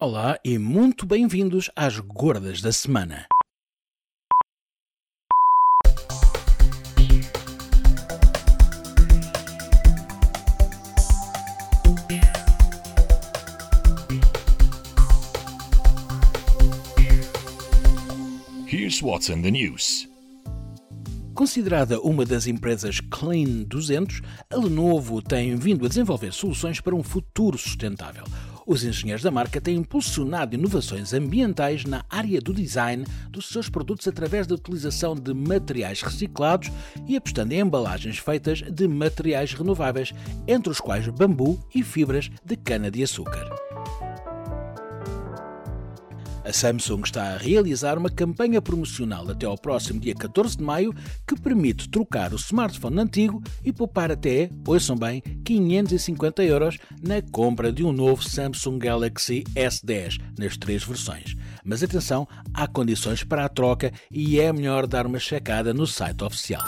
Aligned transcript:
Olá 0.00 0.38
e 0.44 0.58
muito 0.58 1.04
bem-vindos 1.04 1.72
às 1.74 1.98
Gordas 1.98 2.62
da 2.62 2.70
Semana. 2.70 3.26
Here's 18.68 19.02
what's 19.02 19.28
in 19.28 19.42
the 19.42 19.50
news. 19.50 20.08
Considerada 21.34 22.00
uma 22.00 22.24
das 22.24 22.46
empresas 22.46 23.00
Clean 23.00 23.64
200, 23.64 24.22
a 24.48 24.56
Lenovo 24.56 25.20
tem 25.20 25.56
vindo 25.56 25.84
a 25.84 25.88
desenvolver 25.88 26.32
soluções 26.32 26.80
para 26.80 26.94
um 26.94 27.02
futuro 27.02 27.58
sustentável. 27.58 28.22
Os 28.68 28.84
engenheiros 28.84 29.22
da 29.22 29.30
marca 29.30 29.62
têm 29.62 29.78
impulsionado 29.78 30.54
inovações 30.54 31.14
ambientais 31.14 31.86
na 31.86 32.04
área 32.10 32.38
do 32.38 32.52
design 32.52 33.02
dos 33.30 33.48
seus 33.48 33.70
produtos 33.70 34.06
através 34.06 34.46
da 34.46 34.56
utilização 34.56 35.14
de 35.14 35.32
materiais 35.32 36.02
reciclados 36.02 36.70
e 37.06 37.16
apostando 37.16 37.54
em 37.54 37.60
embalagens 37.60 38.18
feitas 38.18 38.60
de 38.60 38.86
materiais 38.86 39.54
renováveis, 39.54 40.12
entre 40.46 40.70
os 40.70 40.80
quais 40.80 41.08
bambu 41.08 41.58
e 41.74 41.82
fibras 41.82 42.30
de 42.44 42.56
cana-de-açúcar. 42.56 43.67
A 46.48 46.52
Samsung 46.52 47.02
está 47.04 47.34
a 47.34 47.36
realizar 47.36 47.98
uma 47.98 48.08
campanha 48.08 48.62
promocional 48.62 49.28
até 49.28 49.44
ao 49.44 49.58
próximo 49.58 50.00
dia 50.00 50.14
14 50.14 50.56
de 50.56 50.64
maio 50.64 50.94
que 51.26 51.38
permite 51.38 51.90
trocar 51.90 52.32
o 52.32 52.36
smartphone 52.36 53.00
antigo 53.00 53.42
e 53.62 53.70
poupar 53.70 54.10
até, 54.10 54.48
ouçam 54.66 54.96
bem, 54.96 55.20
550 55.44 56.42
euros 56.42 56.78
na 57.02 57.20
compra 57.20 57.70
de 57.70 57.84
um 57.84 57.92
novo 57.92 58.22
Samsung 58.22 58.78
Galaxy 58.78 59.44
S10 59.54 60.18
nas 60.38 60.56
três 60.56 60.82
versões. 60.82 61.36
Mas 61.62 61.82
atenção, 61.82 62.26
há 62.54 62.66
condições 62.66 63.22
para 63.22 63.44
a 63.44 63.48
troca 63.50 63.92
e 64.10 64.40
é 64.40 64.50
melhor 64.50 64.86
dar 64.86 65.06
uma 65.06 65.18
checada 65.18 65.74
no 65.74 65.86
site 65.86 66.24
oficial. 66.24 66.64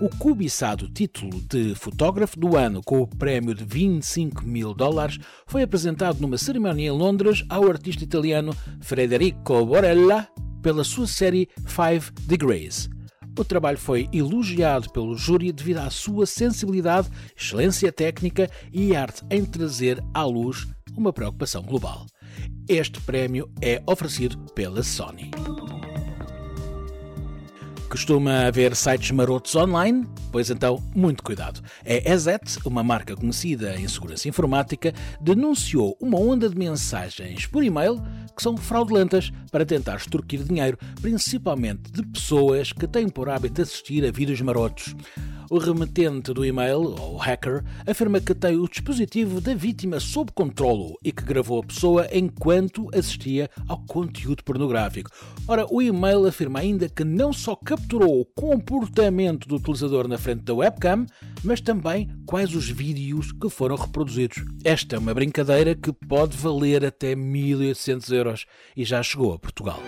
O 0.00 0.08
cobiçado 0.08 0.88
título 0.88 1.40
de 1.42 1.72
fotógrafo 1.76 2.38
do 2.38 2.56
ano 2.56 2.82
com 2.82 3.00
o 3.00 3.06
prémio 3.06 3.54
de 3.54 3.64
25 3.64 4.44
mil 4.44 4.74
dólares 4.74 5.20
foi 5.46 5.62
apresentado 5.62 6.20
numa 6.20 6.36
cerimónia 6.36 6.88
em 6.88 6.90
Londres 6.90 7.44
ao 7.48 7.68
artista 7.68 8.02
italiano 8.02 8.52
Federico 8.80 9.64
Borella 9.64 10.28
pela 10.60 10.82
sua 10.82 11.06
série 11.06 11.48
Five 11.64 12.10
Degrees. 12.22 12.90
O 13.38 13.44
trabalho 13.44 13.78
foi 13.78 14.08
elogiado 14.12 14.90
pelo 14.90 15.16
júri 15.16 15.52
devido 15.52 15.78
à 15.78 15.90
sua 15.90 16.26
sensibilidade, 16.26 17.08
excelência 17.36 17.92
técnica 17.92 18.50
e 18.72 18.96
arte 18.96 19.22
em 19.30 19.44
trazer 19.44 20.02
à 20.12 20.24
luz 20.24 20.66
uma 20.96 21.12
preocupação 21.12 21.62
global. 21.62 22.04
Este 22.68 23.00
prémio 23.00 23.48
é 23.62 23.80
oferecido 23.86 24.38
pela 24.54 24.82
Sony. 24.82 25.30
Costuma 27.94 28.48
haver 28.48 28.74
sites 28.74 29.12
marotos 29.12 29.54
online? 29.54 30.04
Pois 30.32 30.50
então, 30.50 30.82
muito 30.96 31.22
cuidado. 31.22 31.62
A 31.86 32.12
EZET, 32.12 32.58
uma 32.64 32.82
marca 32.82 33.14
conhecida 33.14 33.78
em 33.78 33.86
segurança 33.86 34.28
informática, 34.28 34.92
denunciou 35.20 35.96
uma 36.00 36.18
onda 36.18 36.48
de 36.48 36.58
mensagens 36.58 37.46
por 37.46 37.62
e-mail 37.62 38.02
que 38.36 38.42
são 38.42 38.56
fraudulentas 38.56 39.30
para 39.48 39.64
tentar 39.64 39.94
extorquir 39.94 40.42
dinheiro, 40.42 40.76
principalmente 41.00 41.92
de 41.92 42.04
pessoas 42.04 42.72
que 42.72 42.88
têm 42.88 43.08
por 43.08 43.28
hábito 43.28 43.62
assistir 43.62 44.04
a 44.04 44.10
vídeos 44.10 44.40
marotos. 44.40 44.92
O 45.54 45.58
remetente 45.58 46.34
do 46.34 46.44
e-mail, 46.44 46.96
ou 47.00 47.16
hacker, 47.16 47.62
afirma 47.86 48.20
que 48.20 48.34
tem 48.34 48.56
o 48.56 48.68
dispositivo 48.68 49.40
da 49.40 49.54
vítima 49.54 50.00
sob 50.00 50.32
controlo 50.32 50.98
e 51.00 51.12
que 51.12 51.22
gravou 51.22 51.60
a 51.60 51.64
pessoa 51.64 52.08
enquanto 52.12 52.90
assistia 52.92 53.48
ao 53.68 53.78
conteúdo 53.86 54.42
pornográfico. 54.42 55.12
Ora, 55.46 55.64
o 55.70 55.80
e-mail 55.80 56.26
afirma 56.26 56.58
ainda 56.58 56.88
que 56.88 57.04
não 57.04 57.32
só 57.32 57.54
capturou 57.54 58.20
o 58.20 58.24
comportamento 58.24 59.46
do 59.46 59.54
utilizador 59.54 60.08
na 60.08 60.18
frente 60.18 60.42
da 60.42 60.54
webcam, 60.54 61.06
mas 61.44 61.60
também 61.60 62.10
quais 62.26 62.52
os 62.52 62.68
vídeos 62.68 63.30
que 63.30 63.48
foram 63.48 63.76
reproduzidos. 63.76 64.44
Esta 64.64 64.96
é 64.96 64.98
uma 64.98 65.14
brincadeira 65.14 65.76
que 65.76 65.92
pode 65.92 66.36
valer 66.36 66.84
até 66.84 67.14
1800 67.14 68.10
euros 68.10 68.44
e 68.76 68.84
já 68.84 69.00
chegou 69.04 69.32
a 69.32 69.38
Portugal. 69.38 69.78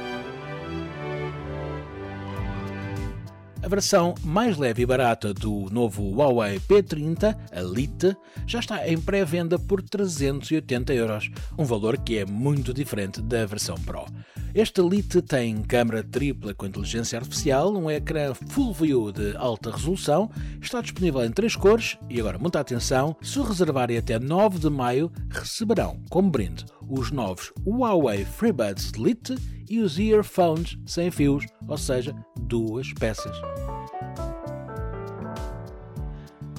A 3.66 3.68
versão 3.68 4.14
mais 4.22 4.56
leve 4.56 4.84
e 4.84 4.86
barata 4.86 5.34
do 5.34 5.68
novo 5.72 6.14
Huawei 6.14 6.60
P30 6.60 7.36
a 7.50 7.60
Lite 7.62 8.16
já 8.46 8.60
está 8.60 8.88
em 8.88 8.96
pré-venda 8.96 9.58
por 9.58 9.82
380 9.82 10.94
euros, 10.94 11.28
um 11.58 11.64
valor 11.64 11.98
que 11.98 12.16
é 12.16 12.24
muito 12.24 12.72
diferente 12.72 13.20
da 13.20 13.44
versão 13.44 13.74
Pro. 13.74 14.06
Este 14.56 14.80
Lite 14.80 15.20
tem 15.20 15.62
câmara 15.62 16.02
tripla 16.02 16.54
com 16.54 16.64
inteligência 16.64 17.18
artificial, 17.18 17.76
um 17.76 17.90
ecrã 17.90 18.32
Full 18.32 18.72
View 18.72 19.12
de 19.12 19.36
alta 19.36 19.70
resolução, 19.70 20.30
está 20.62 20.80
disponível 20.80 21.22
em 21.22 21.30
três 21.30 21.54
cores 21.54 21.98
e 22.08 22.18
agora 22.18 22.38
muita 22.38 22.58
atenção, 22.58 23.14
se 23.20 23.38
reservarem 23.38 23.98
até 23.98 24.18
9 24.18 24.58
de 24.58 24.70
maio 24.70 25.12
receberão 25.28 26.00
como 26.08 26.30
brinde 26.30 26.64
os 26.88 27.10
novos 27.10 27.52
Huawei 27.66 28.24
FreeBuds 28.24 28.92
Lite 28.92 29.34
e 29.68 29.78
os 29.78 29.98
earphones 29.98 30.78
sem 30.86 31.10
fios, 31.10 31.44
ou 31.68 31.76
seja, 31.76 32.16
duas 32.40 32.90
peças. 32.94 33.36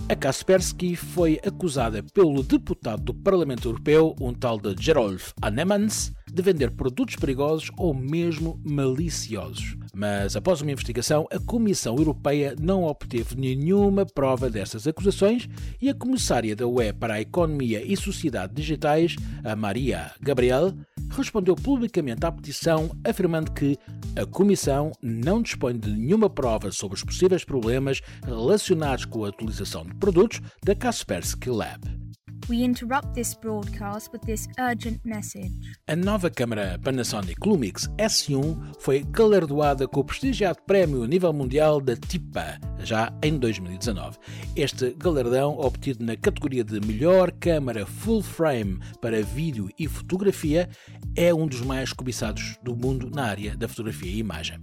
A 0.09 0.15
Kaspersky 0.15 0.95
foi 0.95 1.37
acusada 1.45 2.01
pelo 2.13 2.41
deputado 2.41 3.03
do 3.03 3.13
Parlamento 3.13 3.67
Europeu, 3.67 4.15
um 4.21 4.33
tal 4.33 4.57
de 4.57 4.73
Gerolf 4.81 5.33
Annemans, 5.43 6.13
de 6.31 6.41
vender 6.41 6.71
produtos 6.71 7.17
perigosos 7.17 7.69
ou 7.77 7.93
mesmo 7.93 8.57
maliciosos. 8.63 9.75
Mas 9.93 10.37
após 10.37 10.61
uma 10.61 10.71
investigação, 10.71 11.27
a 11.29 11.37
Comissão 11.39 11.97
Europeia 11.97 12.55
não 12.57 12.83
obteve 12.83 13.35
nenhuma 13.35 14.05
prova 14.05 14.49
dessas 14.49 14.87
acusações 14.87 15.49
e 15.81 15.89
a 15.89 15.93
comissária 15.93 16.55
da 16.55 16.65
UE 16.65 16.93
para 16.93 17.15
a 17.15 17.21
Economia 17.21 17.83
e 17.83 17.97
Sociedade 17.97 18.53
Digitais, 18.53 19.17
a 19.43 19.57
Maria 19.57 20.11
Gabriel, 20.21 20.73
respondeu 21.17 21.55
publicamente 21.55 22.25
à 22.25 22.31
petição 22.31 22.89
afirmando 23.03 23.51
que 23.51 23.77
a 24.15 24.25
Comissão 24.25 24.91
não 25.01 25.41
dispõe 25.41 25.77
de 25.77 25.89
nenhuma 25.89 26.29
prova 26.29 26.71
sobre 26.71 26.95
os 26.95 27.03
possíveis 27.03 27.43
problemas 27.43 28.01
relacionados 28.25 29.05
com 29.05 29.25
a 29.25 29.29
utilização 29.29 29.85
de 29.85 29.93
produtos 29.95 30.41
da 30.63 30.75
Kaspersky 30.75 31.49
Lab. 31.49 32.06
We 32.49 32.63
interrupt 32.63 33.13
this 33.13 33.33
broadcast 33.33 34.13
with 34.13 34.21
this 34.21 34.47
urgent 34.57 35.03
message. 35.03 35.51
A 35.85 35.97
nova 35.97 36.29
câmara 36.29 36.79
Panasonic 36.81 37.45
Lumix 37.45 37.89
S1 37.97 38.73
foi 38.79 39.03
galardoada 39.03 39.85
com 39.85 39.99
o 39.99 40.03
prestigiado 40.05 40.59
prémio 40.65 41.03
a 41.03 41.07
nível 41.07 41.33
mundial 41.33 41.81
da 41.81 41.97
TIPA, 41.97 42.57
já 42.79 43.11
em 43.21 43.37
2019. 43.37 44.17
Este 44.55 44.91
galardão, 44.91 45.59
obtido 45.59 46.05
na 46.05 46.15
categoria 46.15 46.63
de 46.63 46.79
melhor 46.79 47.33
câmara 47.33 47.85
full 47.85 48.21
frame 48.21 48.79
para 49.01 49.21
vídeo 49.21 49.69
e 49.77 49.85
fotografia, 49.85 50.69
é 51.17 51.33
um 51.33 51.47
dos 51.47 51.59
mais 51.59 51.91
cobiçados 51.91 52.57
do 52.63 52.73
mundo 52.77 53.09
na 53.09 53.25
área 53.25 53.57
da 53.57 53.67
fotografia 53.67 54.09
e 54.09 54.19
imagem. 54.19 54.57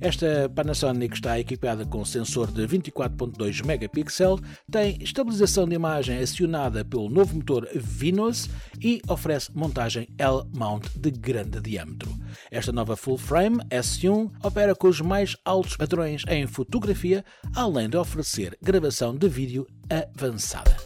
Esta 0.00 0.48
Panasonic 0.54 1.16
está 1.16 1.40
equipada 1.40 1.84
com 1.84 2.04
sensor 2.04 2.52
de 2.52 2.62
24.2 2.66 3.64
megapixels, 3.64 4.40
tem 4.70 4.96
estabilização 5.00 5.66
de 5.66 5.74
imagem 5.74 6.18
acionada 6.18 6.84
pelo 6.84 7.10
novo 7.10 7.34
motor 7.34 7.68
Vinos 7.74 8.48
e 8.80 9.02
oferece 9.08 9.50
montagem 9.54 10.06
L-mount 10.16 10.86
de 10.96 11.10
grande 11.10 11.60
diâmetro. 11.60 12.14
Esta 12.50 12.70
nova 12.70 12.96
full 12.96 13.18
frame 13.18 13.58
S1 13.70 14.30
opera 14.44 14.74
com 14.74 14.86
os 14.86 15.00
mais 15.00 15.36
altos 15.44 15.76
padrões 15.76 16.22
em 16.28 16.46
fotografia, 16.46 17.24
além 17.54 17.88
de 17.88 17.96
oferecer 17.96 18.56
gravação 18.62 19.16
de 19.16 19.28
vídeo 19.28 19.66
avançada. 19.90 20.76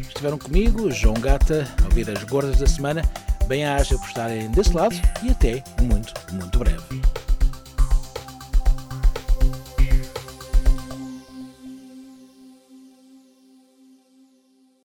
Estiveram 0.00 0.38
comigo, 0.38 0.90
João 0.90 1.14
Gata, 1.14 1.66
a 1.82 1.84
ouvir 1.86 2.08
as 2.10 2.22
gordas 2.24 2.58
da 2.58 2.66
semana. 2.66 3.02
Bem-aja 3.46 3.96
por 3.96 4.06
estarem 4.06 4.50
desse 4.50 4.72
lado 4.72 4.94
e 5.24 5.30
até 5.30 5.64
muito, 5.82 6.12
muito 6.32 6.58
breve. 6.58 7.07